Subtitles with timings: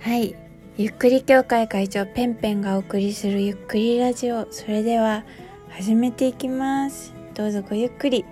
[0.00, 0.34] はい。
[0.78, 4.50] ゆっくり協会会長ペンペンがお送りするゆっくりラジオ。
[4.50, 5.24] それでは
[5.68, 7.12] 始めていきます。
[7.34, 8.24] どうぞごゆっくり。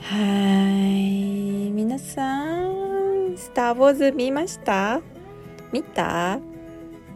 [0.00, 1.70] はい。
[1.70, 5.00] 皆さんスター・ウォーズ見ました？
[5.72, 6.40] 見た？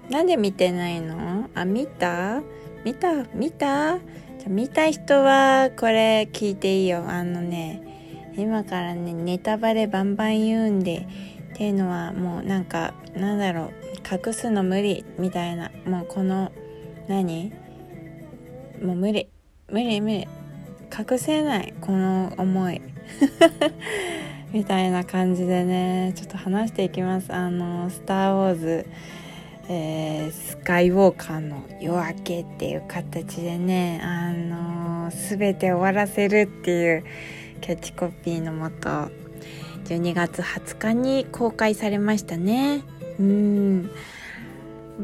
[0.09, 1.51] なんで見てないの？
[1.53, 2.43] あ見た？
[2.85, 3.25] 見た？
[3.35, 3.99] 見た？
[4.39, 7.05] じゃ見た人はこれ聞いていいよ。
[7.09, 7.83] あのね
[8.37, 11.09] 今からねネタバレバンバン言うんで
[11.61, 13.71] っていうのはもうなんかなんだろう
[14.11, 16.51] 隠すの無理みたいなもうこの
[17.07, 17.53] 何？
[18.83, 19.29] もう無理。
[19.69, 20.27] 無理無理。
[20.99, 22.81] 隠せないこの思い。
[24.55, 27.31] みたいな感じでねちょっと話していきます。
[27.31, 28.87] あの「スター・ウォーズ」
[29.69, 37.05] えー、スカイウォーカーの夜明けっていう形でねあのー、全て終わらせるっていう
[37.61, 39.20] キャッチコピーのもと
[39.91, 42.85] 12月20日に公開されましたね。
[43.19, 43.91] うん。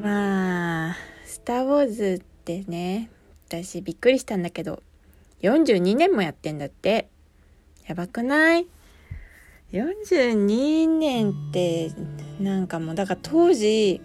[0.00, 0.96] まあ
[1.26, 3.10] 「スター・ウォーズ」ってね
[3.48, 4.84] 私びっくりしたんだけど
[5.42, 7.08] 42年もやってんだって。
[7.88, 8.66] やばくない
[9.72, 11.90] ？42年って
[12.40, 14.00] なんかもうだから当時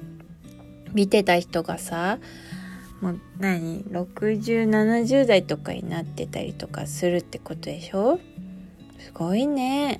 [0.94, 2.20] 見てた人がさ
[3.02, 8.20] もう何？6070代とかになってたりとかするってことでしょ？
[9.00, 10.00] すごいね。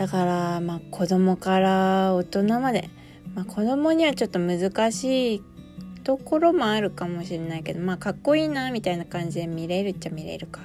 [0.00, 2.88] だからまあ子供から大人まで、
[3.34, 5.42] まあ、子供にはちょっと難しい
[6.04, 10.62] ところもあるかもしれないけどまあかっこいいなみたいな感じで見れるっちゃ見れるか。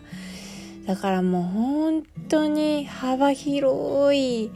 [0.88, 4.52] だからもう本当に幅広い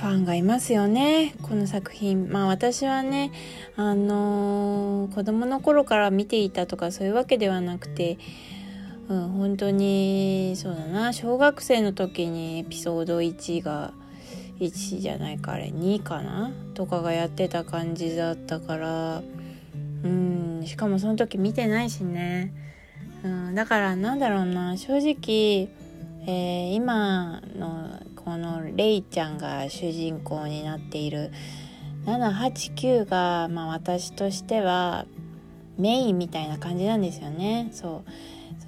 [0.00, 2.28] ファンがいますよねこの作品。
[2.32, 3.30] まあ私はね
[3.76, 8.18] あのー、子供の頃から見ていたとかそういうわけではなくて
[9.08, 11.12] うん、本当にそうだな。
[11.12, 13.92] 小学生の時にエピソード1が
[14.60, 19.22] 1じゃないかあれ2かなとかがやってた感じだったから。
[20.04, 22.52] うんしかもその時見てないしね、
[23.24, 24.76] うん、だからなんだろうな。
[24.76, 25.68] 正直、
[26.26, 31.30] えー、今のこのレイちゃんが主人公になっている
[32.06, 35.06] 789が、まあ、私としては
[35.78, 37.70] メインみたいな感じなんですよね。
[37.72, 38.10] そう。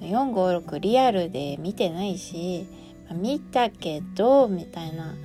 [0.01, 2.67] 456リアルで見てないし、
[3.13, 5.15] 見たけどみたいな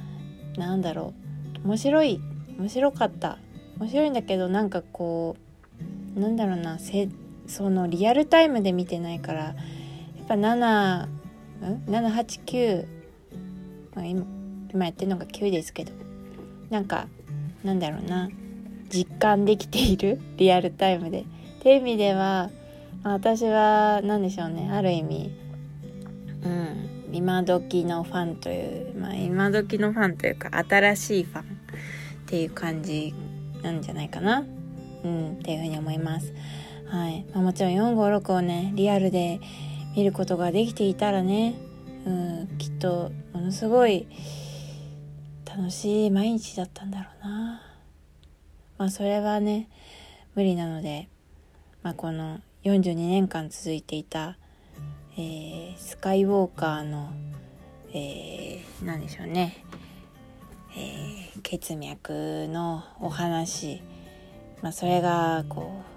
[0.56, 1.12] なんだろ
[1.64, 2.20] う面白い
[2.58, 3.38] 面白かった。
[3.78, 5.36] 面白いんだけどなんかこ
[6.16, 7.08] うなんだろうなせ
[7.48, 9.54] そのリアルタイムで見てないからや
[10.22, 11.08] っぱ7
[11.86, 12.86] 789、
[13.96, 14.24] まあ、今
[14.72, 15.92] 今やってるのが9ですけど
[16.70, 17.08] なんか
[17.64, 18.28] なんだろうな
[18.88, 20.20] 実感できている？
[20.36, 21.22] リアルタイムで。
[21.22, 21.24] っ
[21.62, 22.50] ていう意味では
[23.04, 24.70] 私は何でしょうね。
[24.72, 25.32] ある意味
[26.44, 26.92] うん。
[27.12, 31.44] 今時のファンというまあ今時のファンというか新しいファンっ
[32.26, 33.12] ていう感じ
[33.62, 34.46] なんじゃないかな。
[35.04, 36.32] うんっていうふうに思います。
[36.86, 39.40] はい、まあ、もちろん456をねリアルで
[39.96, 41.54] 見ることができていたらね
[42.06, 44.06] うんきっとものすごい
[45.44, 47.62] 楽しい毎日だったんだろうな。
[48.78, 49.68] まあそれはね
[50.34, 51.08] 無理なので
[51.82, 54.36] まあこの42年間続いていた、
[55.16, 57.12] えー、スカイウォーカーの、
[57.92, 59.64] えー、何でしょうね、
[60.76, 63.82] えー、血脈のお話、
[64.62, 65.92] まあ、それがこう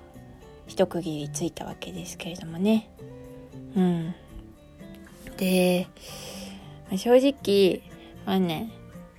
[0.65, 2.89] 一区切りついたわけですけれどもね。
[3.75, 4.15] うん。
[5.37, 5.87] で、
[6.89, 7.83] まあ、正直、
[8.25, 8.71] まあね、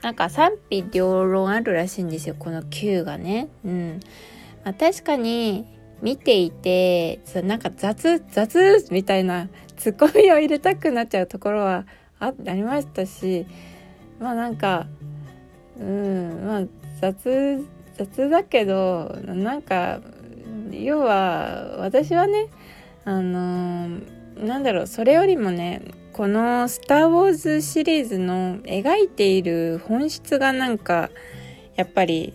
[0.02, 3.48] なんか賛否両論あるらしいんですよ、この Q がね。
[3.64, 4.00] うん。
[4.64, 11.86] まあ、確かに、見ていてなんか雑雑みたいなツッコミを入れたくなっちゃうところは
[12.18, 13.46] あありましたし
[14.20, 14.86] まあなんか
[15.78, 16.62] うんまあ
[17.00, 17.64] 雑
[17.96, 20.00] 雑だけどなんか
[20.70, 22.48] 要は私はね
[23.04, 24.00] あの
[24.36, 25.82] なんだろうそれよりもね
[26.12, 31.10] この「スター・ウォーズ」シリーズの描いている本質がなんか
[31.76, 32.32] やっぱり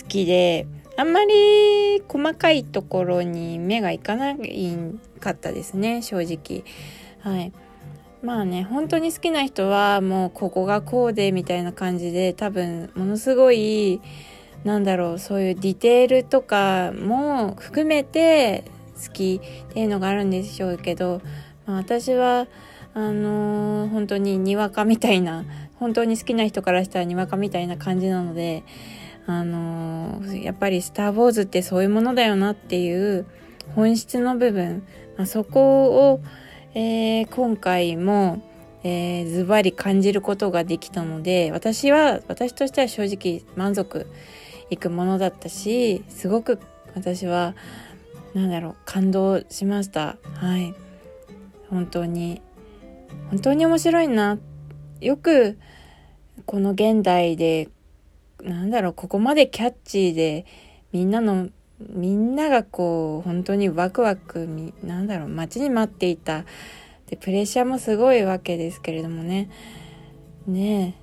[0.00, 4.78] 好きであんまり細かいところに目がいかない
[5.20, 6.64] かったですね正直。
[7.20, 7.52] はい。
[8.22, 14.00] まあね本当に好きな人はもうここがこうでみたいな感じで多分ものすごい
[14.64, 18.64] なんだろうそういうディテールとかも含めて
[19.06, 21.20] 好きっていうのがあるんでしょうけど、
[21.66, 22.46] まあ、私は
[22.94, 25.44] あのー、本当ににわかみたいな
[25.74, 28.62] 本当に好きな人からしたらにわかみたいな感じなので
[29.26, 33.26] あのやっぱり「スター・ウォーズ」ってそういうものだよなっていう
[33.74, 34.82] 本質の部分、
[35.16, 36.20] まあ、そこを、
[36.74, 38.42] えー、今回も、
[38.82, 44.06] えー、ズバリ感じることができたので私は私としては正直満足
[44.68, 46.58] いくものだったしすごく
[46.94, 47.54] 私は
[48.34, 50.16] なんだろう感動しました。
[50.34, 50.74] はい。
[51.70, 52.42] 本当に。
[53.30, 54.38] 本当に面白いな。
[55.00, 55.56] よく
[56.44, 57.68] この現代で
[58.44, 60.46] なんだろうここまでキャッチーで
[60.92, 61.48] みんなの
[61.80, 64.46] みんながこう本当にワクワク
[64.82, 66.44] なんだろう待ちに待っていた。
[67.06, 69.50] でプレッシャーもすごいわけですけれどもね。
[70.46, 70.94] ね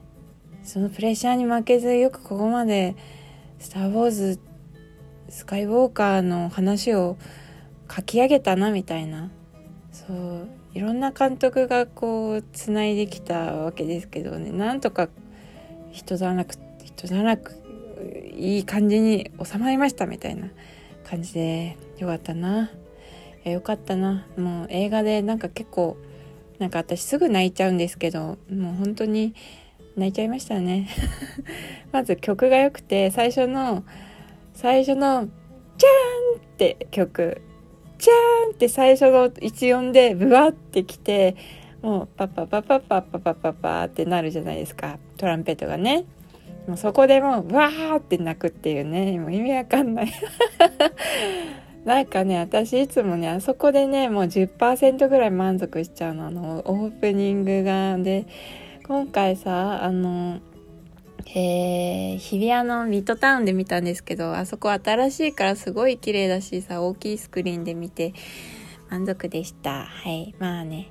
[0.64, 0.66] え。
[0.66, 2.96] そのプレッシャーに負けずよくここまで
[3.60, 4.40] 「スター・ウォーズ」
[5.30, 7.18] スカイウォーカーの話を
[7.94, 9.32] 書き上げたなみたいな。
[9.92, 14.52] そういろんな監督がこうつないできたわけですけどね。
[14.52, 15.10] なんとか
[15.92, 16.71] 人だなく人
[17.08, 17.54] だなく
[18.36, 20.48] いい感じに収まりましたみたいな
[21.04, 22.72] 感じでよかったな
[23.44, 25.98] よかったなもう映画でなんか結構
[26.60, 29.34] なんか私すぐ泣いちゃうんですけどもう本当に
[29.96, 30.88] 泣いちゃいましたね
[31.92, 33.84] まず曲が良くて最初の
[34.54, 35.28] 最初の
[35.78, 37.42] 「チャーン!」って曲
[37.98, 41.36] 「チャーン!」って最初の一音でブワってきて
[41.82, 46.06] もうパッパパパパパパパパってなるじゃないですかトランペットがね
[46.68, 49.20] もうそこでもうわーって泣くっていうね。
[49.20, 50.12] もう意味わかんない。
[51.86, 56.28] なんかね私いつもねあそこでねもう10%ぐらい満足しちゃうの。
[56.28, 57.98] あのオープニングが。
[57.98, 58.26] で
[58.88, 60.40] 今回さあの
[61.34, 68.14] えー、日比谷のミッドタウンで見たんですけどあそこ新しいからすごい綺麗だしさ大きいスクリーンで見て
[68.90, 69.86] 満足でした。
[69.86, 70.36] はい。
[70.38, 70.90] まあね。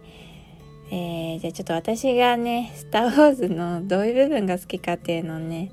[0.93, 5.71] えー、じゃあちょっと私がね「スター・ウォーズ」のどういう部分が好きかっていうのをね、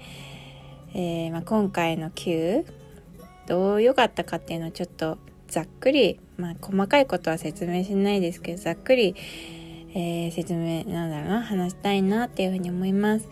[0.94, 2.66] えー、まあ、今回の Q
[3.48, 5.18] どう良かったかっていうのをちょっと
[5.48, 9.16] ざっくり、まあ、細かいことは説明しないですけどざっくり、
[9.96, 13.28] えー、説明なんだろうな話したいなっていうふうに思います。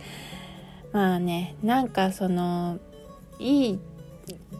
[0.91, 2.79] まあねなんかその
[3.37, 3.79] いい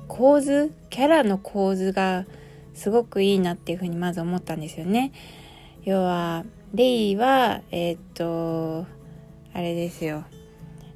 [0.08, 2.26] 構図キャラの構図が
[2.74, 5.14] すごくいいなっていうふうにまず思ったんですよね。
[5.86, 6.44] 要は
[6.76, 8.86] レイはえー、っと
[9.54, 10.26] あれですよ。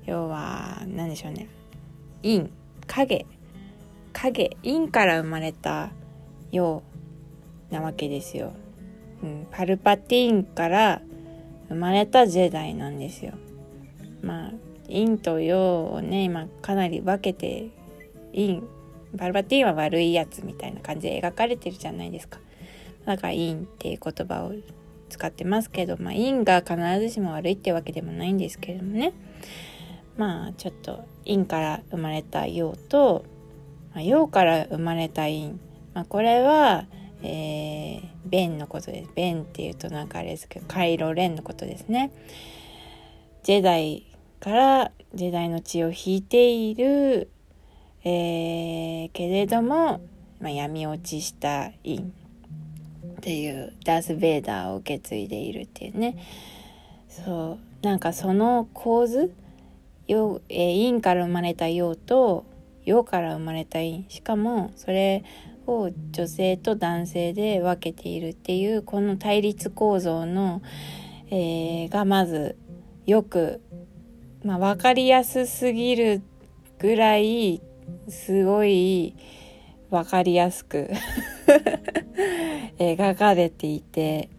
[0.05, 1.47] 要は何でしょうね。
[2.21, 2.49] 陰。
[2.85, 3.25] 影。
[4.11, 4.57] 影。
[4.63, 5.91] 陰から生まれた
[6.51, 6.83] 陽
[7.71, 8.51] なわけですよ、
[9.23, 11.01] うん、パルパティーンから
[11.69, 13.33] 生まれたジェダイなんですよ。
[14.21, 14.51] まあ
[14.87, 17.69] 陰と陽をね今かなり分けて
[18.33, 18.61] 陰。
[19.17, 22.39] パルパティーンは悪いやつみたいな感じで描かれてるじゃないですか。
[23.05, 24.53] だから陰っていう言葉を
[25.09, 29.13] 使ってますけどまあ陰が必ずしも悪いってわけでもないんですけれどもね
[30.17, 33.25] まあちょっと陰から生まれた陽と
[33.93, 35.53] まあ、陽から生まれた陰、
[35.93, 36.85] まあ、これは、
[37.21, 39.11] えー、ベンのことです。
[39.15, 42.11] ベンっていうとなんかあれですけど、カイロレンのことですね。
[43.43, 44.05] ジェダイ
[44.39, 47.31] からジェダイの血を引いている、
[48.03, 50.01] えー、けれども、
[50.39, 52.11] まあ、闇落ちした陰
[53.19, 56.17] っていうダース・ベイダーを受け継いでいるっていうね。
[57.09, 59.33] そうなんかその構図
[60.07, 62.45] 陽、えー、陰から生まれた陽と
[62.83, 65.23] 陽から生まれた陰しかもそれ
[65.67, 70.61] を女性と男性で分けているっていうこの対立構造の、
[71.29, 72.57] えー、がまず
[73.05, 73.61] よく、
[74.43, 76.21] まあ、分かりやすすぎる
[76.79, 77.61] ぐらい
[78.07, 79.15] すごい
[79.89, 80.89] 分かりやすく
[82.79, 84.29] 描かれていて、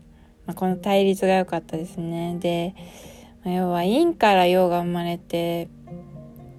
[0.47, 2.37] まあ、この対立が良かったですね。
[2.41, 2.75] で、
[3.45, 5.69] まあ、要は陰から陽が生まれて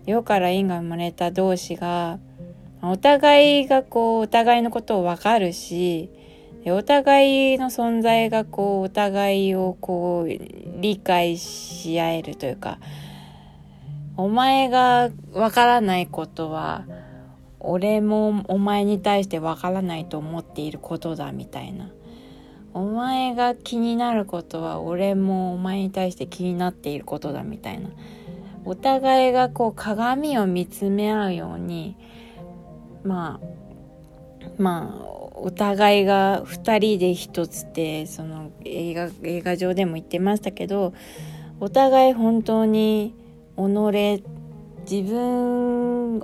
[0.05, 2.20] 世から因が生まれた同士が
[2.81, 6.10] お互いがこうお互いのことを分かるし
[6.65, 12.79] お互いの存在がこうお互いをこう理解し合えるというか
[14.17, 16.86] お前が分からないことは
[17.63, 21.89] 俺もお前に対して分からないと思っていることだみたいな。
[22.74, 27.89] お前が気になることは俺もお前に対して気になっていることだみたいな。
[28.63, 31.98] お互いがこう鏡を見つめ合うように
[33.03, 40.94] まあまあお互いが2人で1つってその映画映画上でも言ってましたけど
[41.60, 43.15] お互い本当に
[43.58, 44.24] 己
[44.89, 46.20] 自分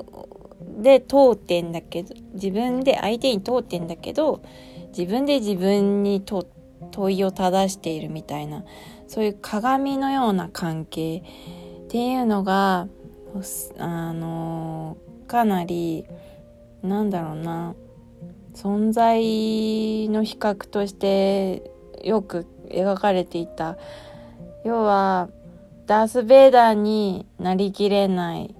[0.78, 4.42] で通ってんだけど自分で相手に通ってんだけど
[4.98, 6.46] 自分で自分に問
[7.18, 8.64] いを正しているみたいな
[9.08, 11.24] そういう鏡のような関係
[11.86, 12.88] っていうのが
[13.78, 16.06] あのかなり
[16.84, 17.76] なんだろうな
[18.54, 21.72] 存在の比較として
[22.04, 23.78] よく描かれていた。
[24.68, 25.30] 要は
[25.86, 28.54] ダース・ベイダーになりきれない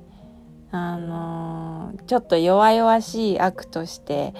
[0.72, 1.67] あの
[2.06, 4.34] ちょっと弱々しい悪として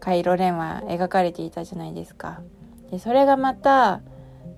[0.00, 2.40] カイロレンは描かれていたじゃないですか。
[2.90, 4.00] でそれがまた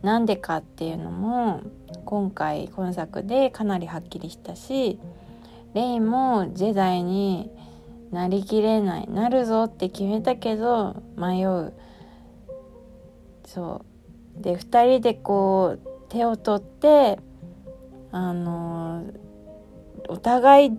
[0.03, 1.63] なんでかっていうのも
[2.05, 4.99] 今回今作でかなりはっきりしたし
[5.75, 7.51] レイもジェダイに
[8.11, 11.73] なりきれないなるぞって決めたけど迷う
[13.47, 13.85] そ
[14.39, 17.19] うで2人でこう手を取って
[18.13, 19.05] あの
[20.09, 20.71] お互い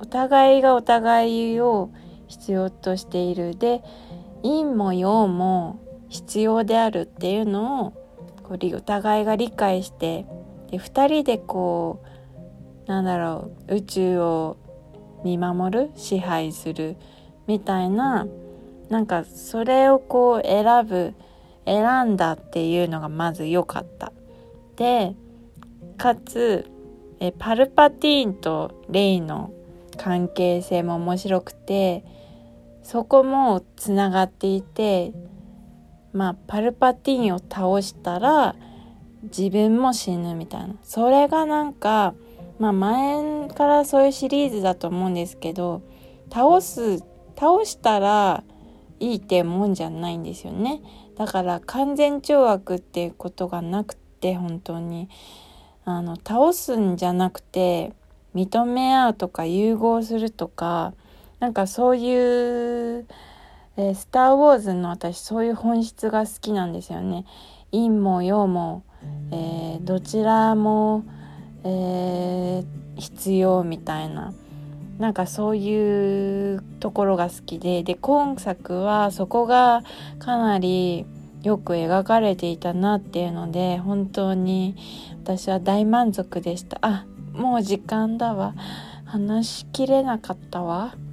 [0.00, 1.90] お互いがお互いを
[2.26, 3.82] 必要としているで
[4.42, 7.90] 陰も陽も必要であるっていうのを
[8.42, 10.26] こうお互いが理解して
[10.70, 12.02] で2人でこ
[12.86, 14.56] うなんだろう宇宙を
[15.24, 16.96] 見守る支配する
[17.46, 18.26] みたいな
[18.90, 21.14] なんかそれをこう選ぶ
[21.64, 24.12] 選んだっていうのがまず良かった。
[24.76, 25.14] で
[25.96, 26.70] かつ
[27.20, 29.50] えパルパティーンとレイの
[29.96, 32.04] 関係性も面白くて
[32.82, 35.12] そこもつながっていて
[36.12, 38.54] まあパルパティーンを倒したら
[39.22, 40.74] 自分も死ぬみたいな。
[40.82, 42.14] それがなんか
[42.58, 45.82] まあ前からそういうシリーズだと思うんですけど
[46.32, 46.98] 倒す
[47.36, 48.44] 倒したら
[49.00, 50.82] いいってもんじゃないんですよね。
[51.16, 55.08] だから完全懲悪っていうことがなくて本当に。
[55.86, 57.92] あの倒すんじゃなくて
[58.34, 60.94] 認め合うとか融合するとか
[61.40, 63.06] なんかそういう、
[63.76, 67.24] えー、スター・ウォーズの私そういう本質が好きなんですよね。
[67.70, 68.84] 陰も陽も、
[69.30, 71.04] えー、どちらも、
[71.64, 72.64] えー、
[72.96, 74.32] 必要みたいな
[74.98, 79.82] なんかそういうところが好きでで今作はそこが
[80.20, 81.04] かなり
[81.42, 84.76] よく描かれていたなっていうので本当に
[85.24, 88.54] 私は大満足でしたあもう時間だわ。
[89.04, 90.94] 話しきれなかったわ。